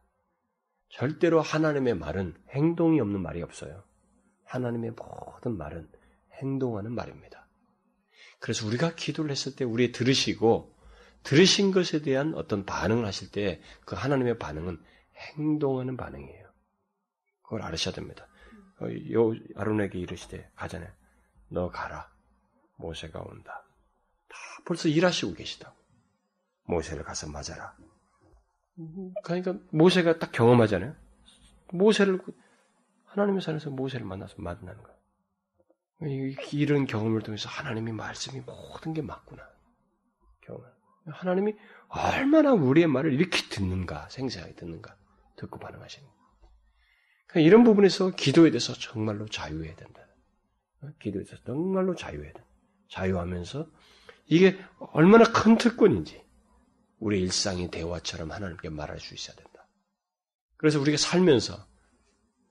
[0.90, 3.84] 절대로 하나님의 말은 행동이 없는 말이 없어요.
[4.46, 5.90] 하나님의 모든 말은
[6.42, 7.48] 행동하는 말입니다.
[8.40, 10.76] 그래서 우리가 기도를 했을 때 우리 들으시고
[11.24, 14.82] 들으신 것에 대한 어떤 반응을 하실 때 그 하나님의 반응은
[15.38, 16.52] 행동하는 반응이에요.
[17.44, 18.28] 그걸 알으셔야 됩니다.
[18.82, 20.88] 어, 요 아론에게 이르시되 가자네.
[21.50, 22.10] 너 가라.
[22.82, 23.64] 모세가 온다.
[24.28, 25.76] 다 벌써 일하시고 계시다고.
[26.66, 27.76] 모세를 가서 맞아라.
[29.24, 30.96] 그러니까 모세가 딱 경험하잖아요.
[31.72, 32.20] 모세를
[33.06, 34.98] 하나님의 산에서 모세를 만나서 만나는 거예요.
[36.52, 39.48] 이런 경험을 통해서 하나님의 말씀이 모든 게 맞구나.
[40.42, 40.64] 경험.
[41.06, 41.56] 하나님이
[41.90, 44.96] 얼마나 우리의 말을 이렇게 듣는가, 생생하게 듣는가,
[45.36, 46.14] 듣고 반응하시는 거.
[47.28, 50.02] 그러니까 이런 부분에서 기도에 대해서 정말로 자유해야 된다.
[51.00, 52.48] 기도에 대해서 정말로 자유해야 된다.
[52.92, 53.68] 자유하면서
[54.28, 54.58] 이게
[54.94, 56.22] 얼마나 큰 특권인지
[57.00, 59.68] 우리 일상의 대화처럼 하나님께 말할 수 있어야 된다.
[60.58, 61.66] 그래서 우리가 살면서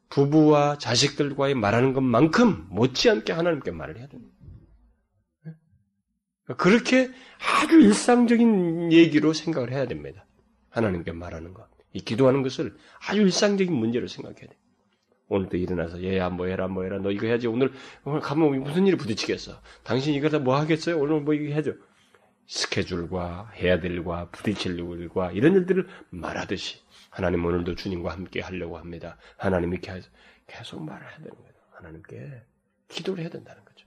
[0.08, 4.34] 부부와 자식들과의 말하는 것만큼 못지않게 하나님께 말을 해야 됩니다.
[6.58, 10.26] 그렇게 아주 일상적인 얘기로 생각을 해야 됩니다.
[10.70, 11.68] 하나님께 말하는 것.
[11.92, 12.76] 이 기도하는 것을
[13.06, 14.59] 아주 일상적인 문제로 생각해야 돼.
[15.30, 17.72] 오늘도 일어나서 얘야 뭐 해라 뭐 해라 너 이거 해야지 오늘
[18.04, 19.62] 오늘 가면 무슨 일이 부딪히겠어.
[19.84, 20.98] 당신 이거 다 뭐 하겠어요?
[20.98, 21.72] 오늘 뭐 이거 해줘.
[22.46, 29.16] 스케줄과 해야 될 일과 부딪힐 일과 이런 일들을 말하듯이 하나님 오늘도 주님과 함께 하려고 합니다.
[29.36, 29.78] 하나님이
[30.48, 31.52] 계속 말을 해야 되는 거예요.
[31.70, 32.42] 하나님께
[32.88, 33.86] 기도를 해야 된다는 거죠.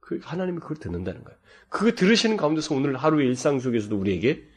[0.00, 1.38] 그 하나님이 그걸 듣는다는 거예요.
[1.68, 4.48] 그거 들으시는 가운데서 오늘 하루의 일상 속에서도 우리에게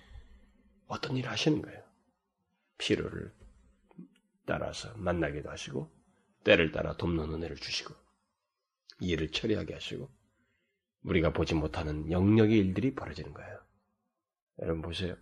[0.88, 1.84] 어떤 일을 하시는 거예요.
[2.80, 3.32] 필요를
[4.48, 5.92] 따라서 만나기도 하시고
[6.44, 7.94] 때를 따라 돕는 은혜를 주시고
[9.02, 10.10] 일을 처리하게 하시고
[11.04, 13.60] 우리가 보지 못하는 영역의 일들이 벌어지는 거예요.
[14.62, 15.16] 여러분 보세요.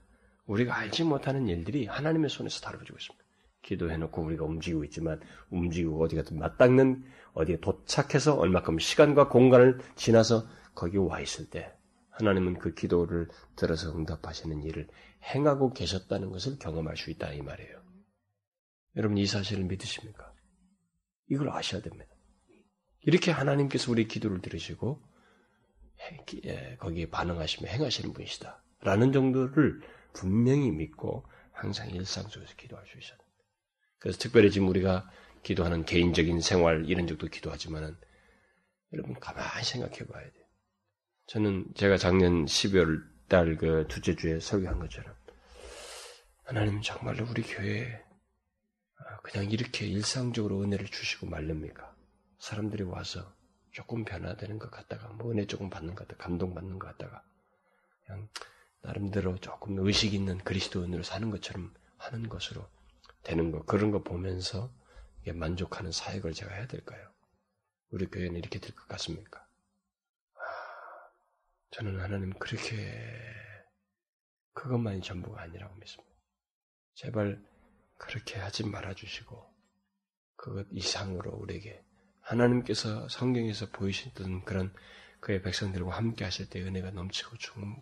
[0.46, 3.26] 우리가 알지 못하는 일들이 하나님의 손에서 다뤄지고 있습니다.
[3.62, 10.98] 기도해놓고 우리가 움직이고 있지만 움직이고 어디 가든 맞닿는 어디에 도착해서 얼마큼 시간과 공간을 지나서 거기
[10.98, 11.74] 와 있을 때
[12.12, 14.88] 하나님은 그 기도를 들어서 응답하시는 일을
[15.24, 17.82] 행하고 계셨다는 것을 경험할 수 있다 이 말이에요.
[18.96, 20.34] 여러분 이 사실을 믿으십니까?
[21.30, 22.06] 이걸 아셔야 됩니다.
[23.02, 25.02] 이렇게 하나님께서 우리 기도를 들으시고
[26.46, 28.64] 예, 거기에 반응하시며 행하시는 분이시다.
[28.82, 29.82] 라는 정도를
[30.14, 33.38] 분명히 믿고 항상 일상 속에서 기도할 수 있어야 됩니다.
[34.00, 35.10] 그래서 특별히 지금 우리가
[35.44, 37.96] 기도하는 개인적인 생활 이런 적도 기도하지만은
[38.94, 40.46] 여러분 가만히 생각해 봐야 돼요.
[41.28, 45.14] 저는 제가 작년 12월 달 그 둘째 주에 설교한 것처럼
[46.46, 48.07] 하나님 정말로 우리 교회에 아,
[49.32, 51.94] 그냥 이렇게 일상적으로 은혜를 주시고 말렵니까?
[52.40, 53.36] 사람들이 와서
[53.72, 57.24] 조금 변화되는 것 같다가 뭐 은혜 조금 받는 것 같다가 감동받는 것 같다가
[58.06, 58.30] 그냥
[58.82, 62.70] 나름대로 조금 의식 있는 그리스도인으로 사는 것처럼 하는 것으로
[63.24, 64.74] 되는 것 그런 거 보면서
[65.26, 67.12] 만족하는 사역을 제가 해야 될까요?
[67.90, 69.46] 우리 교회는 이렇게 될 것 같습니까?
[70.36, 70.40] 아,
[71.72, 72.78] 저는 하나님 그렇게
[74.54, 76.16] 그것만이 전부가 아니라고 믿습니다.
[76.94, 77.44] 제발
[77.98, 79.54] 그렇게 하지 말아주시고
[80.36, 81.84] 그것 이상으로 우리에게
[82.22, 84.74] 하나님께서 성경에서 보이시던 그런
[85.20, 87.82] 그의 백성들과 함께 하실 때 은혜가 넘치고 중,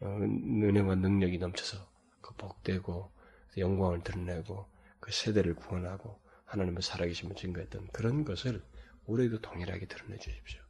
[0.00, 3.12] 어, 은혜와 능력이 넘쳐서 그 복되고
[3.58, 8.64] 영광을 드러내고 그 세대를 구원하고 하나님의 살아계심을 증거했던 그런 것을
[9.04, 10.60] 우리에도 동일하게 드러내 주십시오.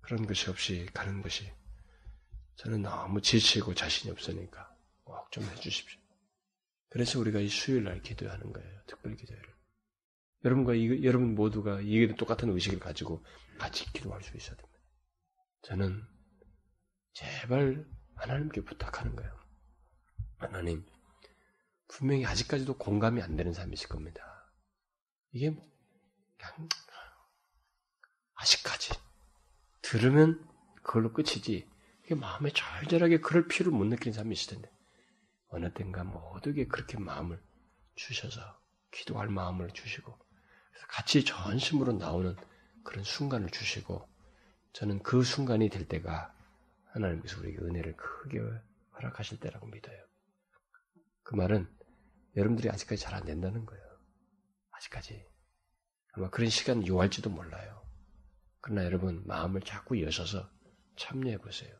[0.00, 1.50] 그런 것이 없이 가는 것이
[2.56, 6.03] 저는 너무 지치고 자신이 없으니까 꼭 좀 해주십시오.
[6.94, 8.80] 그래서 우리가 이 수요일 날 기도하는 거예요.
[8.86, 9.52] 특별 기도회를.
[10.44, 13.24] 여러분과 이, 여러분 모두가 이게 똑같은 의식을 가지고
[13.58, 14.78] 같이 기도할 수 있어야 됩니다.
[15.62, 16.06] 저는
[17.14, 19.36] 제발 하나님께 부탁하는 거예요.
[20.36, 20.86] 하나님,
[21.88, 24.22] 분명히 아직까지도 공감이 안 되는 삶이실 겁니다.
[25.32, 26.68] 이게 그냥
[28.34, 28.92] 아직까지
[29.82, 30.48] 들으면
[30.84, 31.68] 그걸로 끝이지.
[32.04, 34.73] 이게 마음에 절절하게 그럴 필요를 못 느끼는 사람이 있을 텐데
[35.54, 37.40] 어느 땐가 모두에게 그렇게 마음을
[37.94, 38.40] 주셔서
[38.90, 40.18] 기도할 마음을 주시고
[40.88, 42.36] 같이 전심으로 나오는
[42.82, 44.08] 그런 순간을 주시고
[44.72, 46.34] 저는 그 순간이 될 때가
[46.86, 48.40] 하나님께서 우리에게 은혜를 크게
[48.94, 49.96] 허락하실 때라고 믿어요.
[51.22, 51.68] 그 말은
[52.36, 53.84] 여러분들이 아직까지 잘 안 된다는 거예요.
[54.70, 55.24] 아직까지.
[56.12, 57.82] 아마 그런 시간 요할지도 몰라요.
[58.60, 60.50] 그러나 여러분 마음을 자꾸 여셔서
[60.96, 61.76] 참여해 보세요.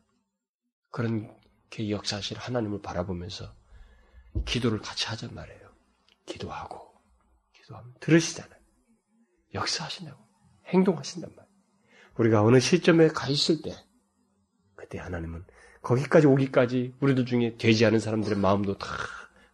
[0.91, 1.37] 그런
[1.91, 3.57] 역사실 하나님을 바라보면서
[4.45, 5.71] 기도를 같이 하잔 말이에요.
[6.27, 6.95] 기도하고
[7.53, 8.61] 기도하면 들으시잖아요.
[9.55, 10.23] 역사하신다고
[10.67, 11.55] 행동하신단 말이에요.
[12.17, 13.75] 우리가 어느 시점에 가 있을 때
[14.75, 15.45] 그때 하나님은
[15.83, 18.89] 거기까지 오기까지 우리들 중에 되지 않은 사람들의 마음도 다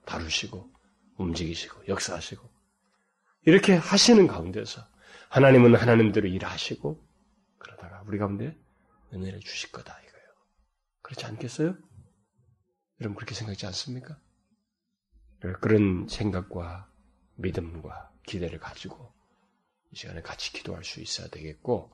[0.05, 0.71] 다루시고
[1.17, 2.49] 움직이시고 역사하시고
[3.47, 4.87] 이렇게 하시는 가운데서
[5.29, 7.03] 하나님은 하나님대로 일하시고
[7.59, 8.57] 그러다가 우리 가운데
[9.13, 10.29] 은혜를 주실 거다 이거예요.
[11.03, 11.77] 그렇지 않겠어요?
[13.01, 14.19] 여러분 그렇게 생각지 않습니까?
[15.41, 16.91] 그런 생각과
[17.37, 19.13] 믿음과 기대를 가지고
[19.91, 21.91] 이 시간에 같이 기도할 수 있어야 되겠고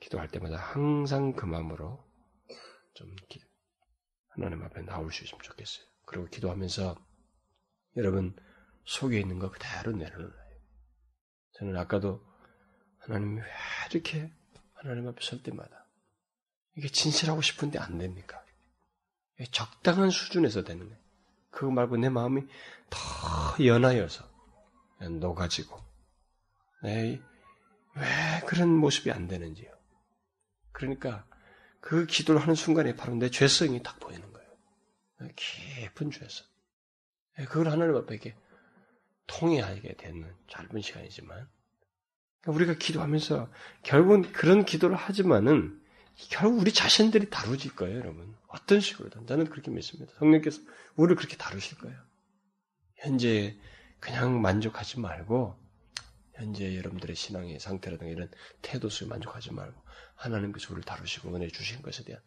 [0.00, 2.04] 기도할 때마다 항상 그 마음으로
[2.94, 3.14] 좀
[4.28, 5.86] 하나님 앞에 나올 수 있으면 좋겠어요.
[6.06, 6.96] 그리고 기도하면서
[7.96, 8.36] 여러분
[8.84, 10.44] 속에 있는 거 그대로 내려놓아요.
[11.52, 12.26] 저는 아까도
[12.98, 13.46] 하나님이 왜
[13.90, 14.32] 이렇게
[14.74, 15.86] 하나님 앞에 설 때마다
[16.76, 18.44] 이게 진실하고 싶은데 안 됩니까?
[19.52, 21.03] 적당한 수준에서 되는 거예요.
[21.54, 22.42] 그거 말고 내 마음이
[22.90, 24.24] 더 연하여서
[25.20, 25.80] 녹아지고
[26.82, 27.20] 왜
[28.46, 29.70] 그런 모습이 안 되는지요.
[30.72, 31.24] 그러니까
[31.80, 34.48] 그 기도를 하는 순간에 바로 내 죄성이 딱 보이는 거예요.
[35.36, 36.46] 깊은 죄성.
[37.48, 38.36] 그걸 하나님 앞에 이렇게
[39.26, 41.48] 통해하게 되는 짧은 시간이지만
[42.40, 43.48] 그러니까 우리가 기도하면서
[43.82, 45.80] 결국은 그런 기도를 하지만은
[46.30, 48.34] 결국 우리 자신들이 다루질 거예요, 여러분.
[48.54, 49.26] 어떤 식으로든.
[49.26, 50.14] 저는 그렇게 믿습니다.
[50.18, 50.62] 성령께서
[50.94, 51.98] 우리를 그렇게 다루실 거예요.
[52.96, 53.58] 현재
[53.98, 55.60] 그냥 만족하지 말고,
[56.34, 58.30] 현재 여러분들의 신앙의 상태라든가 이런
[58.62, 59.82] 태도 속에 만족하지 말고,
[60.14, 62.22] 하나님께서 우리를 다루시고 은혜 주신 것에 대한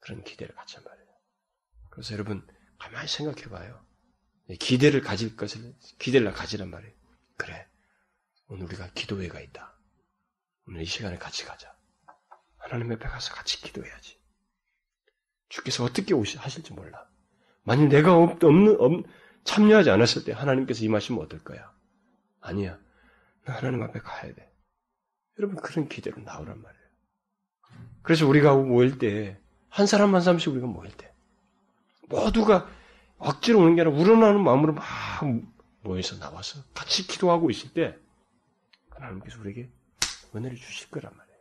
[0.00, 1.12] 그런 기대를 갖자 말이에요.
[1.90, 2.44] 그래서 여러분,
[2.78, 3.86] 가만히 생각해 봐요.
[4.58, 6.94] 기대를 가질 것을, 기대를 가지란 말이에요.
[7.36, 7.68] 그래.
[8.48, 9.78] 오늘 우리가 기도회가 있다.
[10.66, 11.72] 오늘 이 시간에 같이 가자.
[12.58, 14.21] 하나님 앞에 가서 같이 기도해야지.
[15.52, 17.06] 주께서 어떻게 오시, 하실지 몰라.
[17.62, 19.04] 만일 내가 없, 없는, 없,
[19.44, 21.70] 참여하지 않았을 때 하나님께서 임하시면 어떨 거야?
[22.40, 22.78] 아니야.
[23.44, 24.50] 나 하나님 앞에 가야 돼.
[25.38, 26.84] 여러분, 그런 기대로 나오란 말이에요.
[28.02, 29.38] 그래서 우리가 모일 때,
[29.68, 31.12] 한 사람 한 사람씩 우리가 모일 때,
[32.08, 32.66] 모두가
[33.18, 34.84] 억지로 오는 게 아니라 우러나는 마음으로 막
[35.82, 37.98] 모여서 나와서 같이 기도하고 있을 때,
[38.88, 39.70] 하나님께서 우리에게
[40.34, 41.38] 은혜를 주실 거란 말이에요.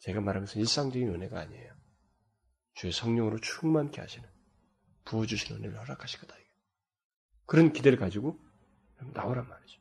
[0.00, 1.79] 제가 말하면서 일상적인 은혜가 아니에요.
[2.80, 4.26] 주의 성령으로 충만케 하시는
[5.04, 6.34] 부어주시는 은혜를 허락하실 거다.
[7.44, 8.40] 그런 기대를 가지고
[9.12, 9.80] 나오란 말이죠.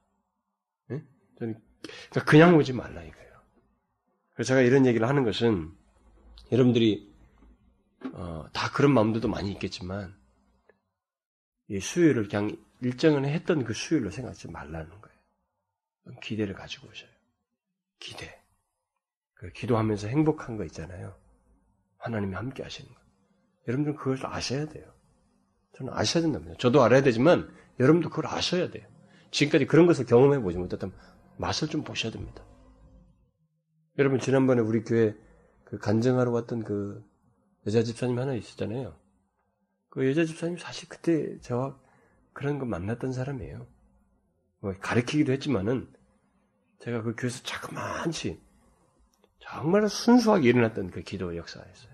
[0.88, 1.03] 네?
[1.38, 3.41] 저는 그러니까 그냥 오지 말라 이거예요.
[4.33, 5.71] 그래서 제가 이런 얘기를 하는 것은
[6.51, 7.09] 여러분들이
[8.15, 10.13] 어, 다 그런 마음들도 많이 있겠지만
[11.69, 16.19] 이 수요일을 그냥 일정을 했던 그 수요일로 생각하지 말라는 거예요.
[16.21, 17.12] 기대를 가지고 오셔요.
[17.99, 18.43] 기대.
[19.35, 21.28] 그 기도하면서 행복한 거 있잖아요.
[21.99, 22.99] 하나님이 함께 하시는 거.
[23.67, 24.85] 여러분들은 그걸 아셔야 돼요.
[25.75, 26.55] 저는 아셔야 된답니다.
[26.57, 28.85] 저도 알아야 되지만 여러분도 그걸 아셔야 돼요.
[29.31, 30.95] 지금까지 그런 것을 경험해 보지 못했다면
[31.38, 32.43] 맛을 좀 보셔야 됩니다.
[33.97, 35.15] 여러분 지난번에 우리 교회
[35.65, 37.05] 그 간증하러 왔던 그
[37.67, 38.97] 여자 집사님 하나 있었잖아요.
[39.89, 41.79] 그 여자 집사님 사실 그때 저와
[42.33, 43.67] 그런 거 만났던 사람이에요.
[44.62, 45.91] 뭐 가르치기도 했지만은
[46.79, 48.41] 제가 그 교회에서 자그만치
[49.51, 51.91] 정말 순수하게 일어났던 그 기도 역사였어요.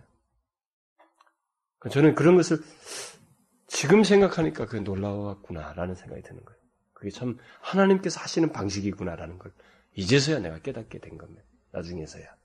[1.89, 2.57] 저는 그런 것을
[3.67, 6.59] 지금 생각하니까 그 놀라웠구나라는 생각이 드는 거예요.
[6.93, 9.53] 그게 참 하나님께서 하시는 방식이구나라는 걸
[9.93, 11.43] 이제서야 내가 깨닫게 된 겁니다.
[11.71, 12.35] 나중에서야.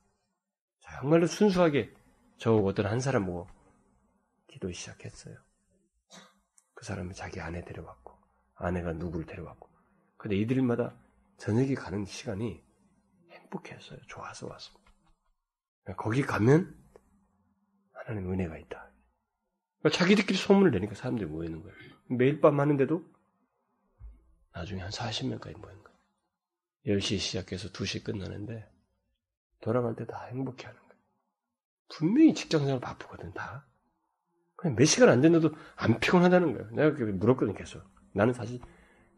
[0.81, 1.93] 정말로 순수하게
[2.37, 3.49] 저 어떤 한 사람 보고
[4.47, 5.37] 기도 시작했어요.
[6.75, 8.17] 그 사람은 자기 아내 데려왔고,
[8.55, 9.69] 아내가 누구를 데려왔고.
[10.17, 10.95] 근데 이들마다
[11.37, 12.63] 저녁에 가는 시간이
[13.31, 13.99] 행복했어요.
[14.07, 14.90] 좋아서 왔습니다.
[15.97, 16.75] 거기 가면
[17.93, 18.91] 하나님 은혜가 있다.
[19.81, 21.75] 그러니까 자기들끼리 소문을 내니까 사람들이 모이는 거예요.
[22.09, 23.05] 매일 밤 하는데도
[24.53, 25.99] 나중에 한 40명까지 모인 거예요.
[26.87, 28.69] 10시 시작해서 2시 끝나는데
[29.61, 30.91] 돌아갈 때 다 행복해 하는 거예요.
[31.89, 33.67] 분명히 직장생활 바쁘거든, 다.
[34.57, 36.71] 그냥 몇 시간 안 됐는데도 안 피곤하다는 거예요.
[36.73, 37.83] 내가 그 물었거든, 계속.
[38.13, 38.61] 나는 사실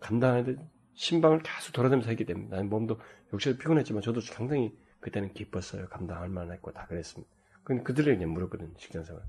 [0.01, 3.01] 감당하는데 신방을 계속 돌아다니면서 했기 때문에 나는 몸도
[3.33, 5.89] 역시도 피곤했지만 저도 상당히 그때는 기뻤어요.
[5.91, 7.31] 감당할 만했고 다 그랬습니다.
[7.65, 9.23] 근데 그들에게 그냥 물었거든, 직장생활.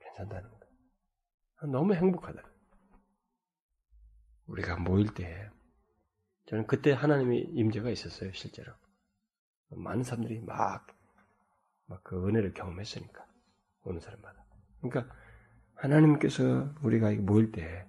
[0.00, 1.72] 괜찮다는 거예요.
[1.72, 2.42] 너무 행복하다.
[4.46, 5.50] 우리가 모일 때
[6.46, 8.72] 저는 그때 하나님의 임재가 있었어요, 실제로.
[9.70, 10.86] 많은 사람들이 막,
[11.86, 13.26] 막 그 은혜를 경험했으니까.
[13.84, 14.44] 어느 사람마다.
[14.80, 15.14] 그러니까
[15.74, 17.86] 하나님께서 우리가 모일 때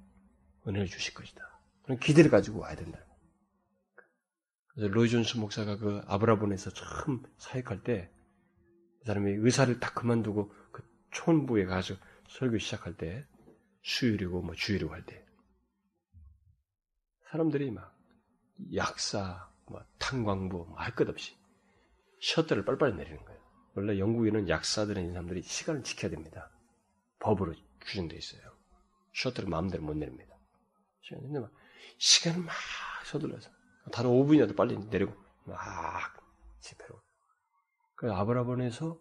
[0.68, 1.60] 은혜를 주실 것이다.
[1.84, 3.00] 그런 기대를 가지고 와야 된다.
[4.76, 8.10] 그래서 로이 존스 목사가 그 아브라본에서 처음 사역할 때,
[9.00, 11.96] 그 사람이 의사를 딱 그만두고 그 촌부에 가서
[12.30, 13.26] 설교 시작할 때,
[13.84, 15.24] 수요일이고 뭐 주일이고 할 때,
[17.30, 17.96] 사람들이 막
[18.76, 21.36] 약사, 뭐 탄광부, 뭐할것 없이
[22.22, 23.42] 셔터를 빨리빨리 내리는 거예요.
[23.76, 26.50] 원래 영국에는 약사들은 사람들이 시간을 지켜야 됩니다.
[27.20, 28.42] 법으로 규정되어 있어요.
[29.14, 30.36] 셔터를 마음대로 못 내립니다.
[31.10, 31.52] 근데 막
[31.98, 32.54] 시간을 막
[33.06, 33.50] 서둘러서
[33.92, 35.14] 다른 5분이라도 빨리 내리고
[35.46, 35.60] 막
[36.60, 37.02] 집회로.
[37.96, 39.00] 그 아브라본에서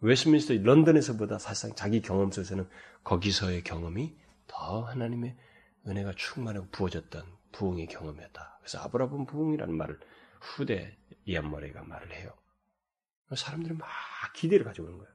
[0.00, 2.68] 웨스민스터 런던에서보다 사실상 자기 경험 속에서는
[3.04, 5.36] 거기서의 경험이 더 하나님의
[5.86, 8.58] 은혜가 충만하고 부어졌던 부흥의 경험이었다.
[8.60, 10.00] 그래서 아브라본 부흥이라는 말을
[10.40, 12.32] 후대 이안머리가 말을 해요.
[13.34, 13.88] 사람들이 막
[14.34, 15.12] 기대를 가지고 오는 거예요.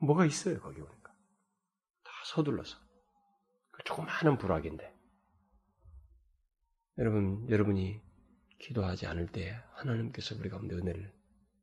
[0.00, 1.12] 뭐가 있어요, 거기 오니까.
[2.02, 2.78] 다 서둘러서.
[3.70, 4.94] 그 조그마한 불악인데.
[6.98, 8.02] 여러분, 여러분이
[8.60, 11.12] 기도하지 않을 때 하나님께서 우리 가운데 은혜를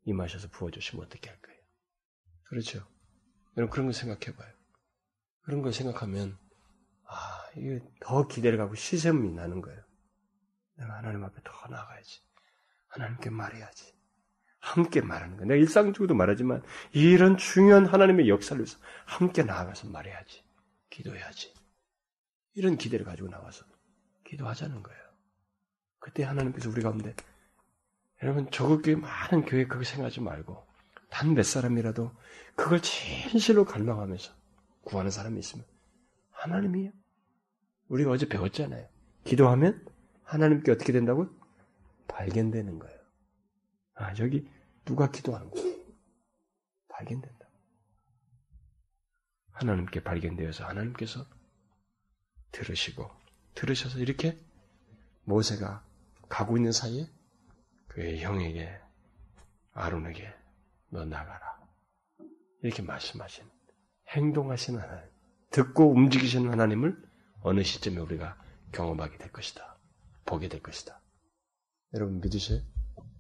[0.06, 1.60] 임하셔서 부어주시면 어떻게 할 거예요?
[2.44, 2.88] 그렇죠?
[3.56, 4.52] 여러분, 그런 거 생각해 봐요.
[5.42, 6.38] 그런 걸 생각하면,
[7.06, 9.82] 아, 이게 더 기대를 갖고 시샘이 나는 거예요.
[10.76, 12.22] 내가 하나님 앞에 더 나가야지.
[12.88, 13.96] 하나님께 말해야지.
[14.60, 15.48] 함께 말하는 거예요.
[15.48, 20.44] 내가 일상적으로도 말하지만 이런 중요한 하나님의 역사를 위해서 함께 나아가서 말해야지.
[20.90, 21.54] 기도해야지.
[22.56, 23.66] 이런 기대를 가지고 나와서
[24.26, 25.07] 기도하자는 거예요.
[26.08, 27.14] 그때 하나님께서 우리 가운데
[28.24, 30.66] 여러분 저렇게 많은 교회 그렇게 생각하지 말고
[31.10, 32.12] 단 몇 사람이라도
[32.56, 34.34] 그걸 진실로 갈망하면서
[34.84, 35.66] 구하는 사람이 있으면
[36.32, 36.92] 하나님이요.
[37.90, 38.88] 우리가 어제 배웠잖아요.
[39.26, 39.86] 기도하면
[40.24, 41.28] 하나님께 어떻게 된다고?
[42.08, 43.00] 발견되는 거예요.
[43.96, 44.50] 아, 저기
[44.86, 45.78] 누가 기도하는 거예요.
[46.88, 47.48] 발견된다.
[49.52, 51.26] 하나님께 발견되어서 하나님께서
[52.54, 53.10] 들으시고
[53.56, 54.38] 들으셔서 이렇게
[55.26, 55.87] 모세가
[56.30, 57.08] 가고 있는 사이에
[57.88, 58.70] 그의 형에게
[59.74, 60.34] 아론에게
[60.90, 61.58] 너 나가라.
[62.64, 63.46] 이렇게 말씀하신
[64.10, 65.10] 행동하시는 하나님
[65.52, 67.02] 듣고 움직이시는 하나님을
[67.42, 68.38] 어느 시점에 우리가
[68.72, 69.78] 경험하게 될 것이다.
[70.26, 71.00] 보게 될 것이다.
[71.94, 72.62] 여러분 믿으세요?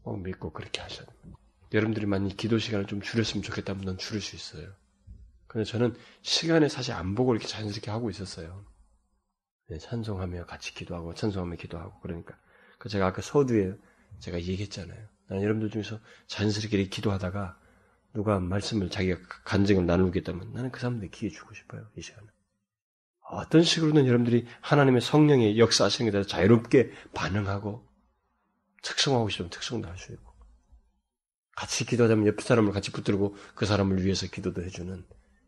[0.03, 1.37] 꼭 믿고 그렇게 하셔야 됩니다.
[1.73, 4.73] 여러분들이 만약 기도 시간을 좀 줄였으면 좋겠다면 넌 줄일 수 있어요.
[5.47, 8.65] 근데 저는 시간에 사실 안 보고 이렇게 자연스럽게 하고 있었어요.
[9.69, 12.46] 네, 찬송하며 같이 기도하고 찬송하며 기도하고 그러니까 그
[12.87, 13.73] 제가 아까 서두에
[14.19, 15.07] 제가 얘기했잖아요.
[15.27, 17.59] 나는 여러분들 중에서 자연스럽게 기도하다가
[18.13, 21.87] 누가 말씀을 자기가 간증을 나누겠다면 나는 그 사람들 기회 주고 싶어요.
[21.95, 22.27] 이 시간에.
[23.29, 27.85] 어떤 식으로든 여러분들이 하나님의 성령의 역사하시는 것에 자유롭게 반응하고
[28.83, 30.33] 특성하고 싶으면 특성도 할 수 있고
[31.55, 35.05] 같이 기도하자면 옆 사람을 같이 붙들고 그 사람을 위해서 기도도 해주는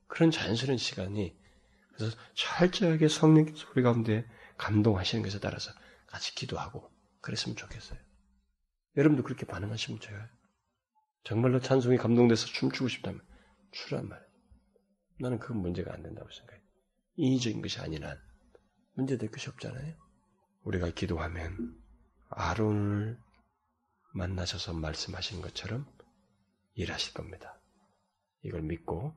[0.08, 1.38] 그런 자연스러운 시간이
[1.95, 5.71] 그래서 철저하게 성령께서 우리 가운데 감동하시는 것에 따라서
[6.08, 6.91] 같이 기도하고
[7.22, 8.00] 그랬으면 좋겠어요.
[8.98, 10.30] 여러분도 그렇게 반응하시면 제가
[11.24, 13.22] 정말로 찬송이 감동돼서 춤추고 싶다면
[13.72, 14.30] 추란 말이에요.
[15.20, 16.64] 나는 그건 문제가 안 된다고 생각해요.
[17.18, 17.94] 인위적인 것이 한
[18.94, 19.96] 문제될 것이 없잖아요.
[20.64, 21.78] 우리가 기도하면
[22.30, 23.20] 아론을
[24.14, 25.86] 만나셔서 말씀하신 것처럼
[26.76, 27.60] 일하실 겁니다.
[28.42, 29.16] 이걸 믿고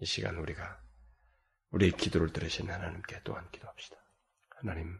[0.00, 0.80] 이 시간 우리가
[1.70, 3.96] 우리의 기도를 들으신 하나님께 또한 기도합시다.
[4.50, 4.98] 하나님,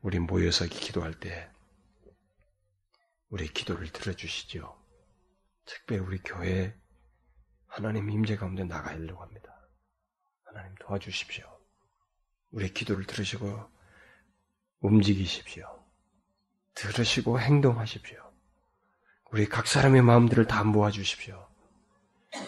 [0.00, 1.50] 우리 모여서 기도할 때
[3.30, 4.76] 우리의 기도를 들어주시지요.
[5.64, 6.74] 특별히 우리 교회
[7.66, 9.54] 하나님 임재 가운데 나가려고 합니다.
[10.44, 11.44] 하나님 도와주십시오.
[12.52, 13.70] 우리의 기도를 들으시고
[14.80, 15.84] 움직이십시오.
[16.74, 18.18] 들으시고 행동하십시오.
[19.32, 21.46] 우리 각 사람의 마음들을 다 모아주십시오.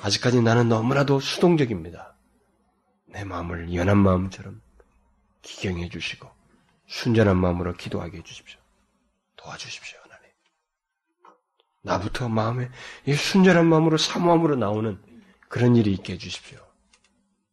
[0.03, 2.17] 아직까지 나는 너무나도 수동적입니다.
[3.07, 4.63] 내 마음을 연한 마음처럼
[5.43, 6.31] 기경해 주시고
[6.87, 8.61] 순전한 마음으로 기도하게 해 주십시오.
[9.37, 9.98] 도와주십시오, 하
[11.83, 12.71] 나부터 마음에
[13.07, 15.01] 이 순전한 마음으로 사모함으로 나오는
[15.49, 16.59] 그런 일이 있게 해주십시오.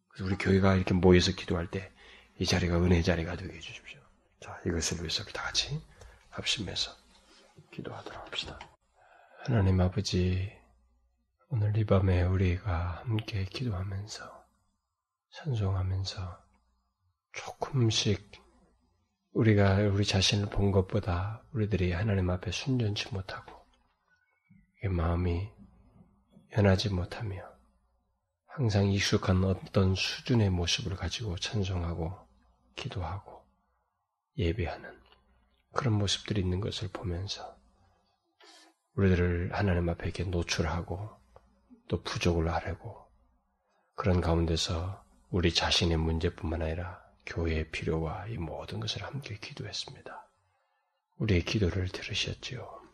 [0.08, 1.96] 그래서 우리 교회가 이렇게 모여서 기도할 때
[2.38, 3.98] 이 자리가 은혜의 자리가 되게 해주십시오.
[4.40, 5.80] 자, 이것을 위해서 다 같이
[6.28, 6.94] 합심해서
[7.72, 8.58] 기도하도록 합시다.
[9.44, 10.52] 하나님 아버지,
[11.48, 14.44] 오늘 이 밤에 우리가 함께 기도하면서,
[15.30, 16.44] 찬송하면서,
[17.32, 18.32] 조금씩
[19.32, 23.55] 우리가 우리 자신을 본 것보다 우리들이 하나님 앞에 순전치 못하고,
[24.88, 25.48] 마음이
[26.50, 27.42] 변하지 못하며,
[28.46, 32.16] 항상 익숙한 어떤 수준의 모습을 가지고 찬송하고,
[32.74, 33.44] 기도하고,
[34.38, 35.00] 예배하는
[35.72, 37.56] 그런 모습들이 있는 것을 보면서,
[38.96, 41.10] 우리들을 하나님 앞에 이렇게 노출하고
[41.88, 43.06] 또 부족을 아뢰고
[43.94, 50.30] 그런 가운데서 우리 자신의 문제뿐만 아니라 교회의 필요와 이 모든 것을 함께 기도했습니다.
[51.18, 52.85] 우리의 기도를 들으셨지요.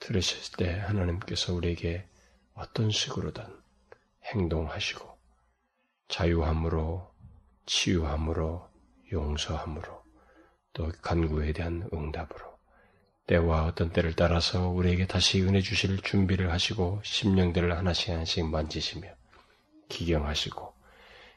[0.00, 2.06] 들으셨을 때 하나님께서 우리에게
[2.54, 3.44] 어떤 식으로든
[4.24, 5.08] 행동하시고
[6.08, 7.08] 자유함으로
[7.66, 8.68] 치유함으로
[9.12, 10.02] 용서함으로
[10.72, 12.58] 또 간구에 대한 응답으로
[13.26, 19.08] 때와 어떤 때를 따라서 우리에게 다시 은혜 주실 준비를 하시고 심령들을 하나씩 하나씩 만지시며
[19.88, 20.72] 기경하시고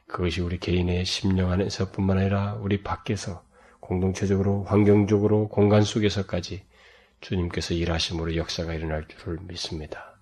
[0.06, 3.44] 그것이 우리 개인의 심령 안에서뿐만 아니라 우리 밖에서
[3.80, 6.64] 공동체적으로 환경적으로 공간 속에서까지
[7.24, 10.14] 주님께서 일하심으로 역사가 일어날 줄을 믿습니다.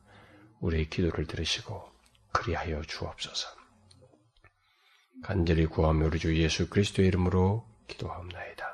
[0.60, 1.90] 우리의 기도를 들으시고
[2.32, 3.48] 그리하여 주옵소서.
[5.24, 8.71] 간절히 구하며 우리 주 예수 그리스도의 이름으로 기도하옵나이다.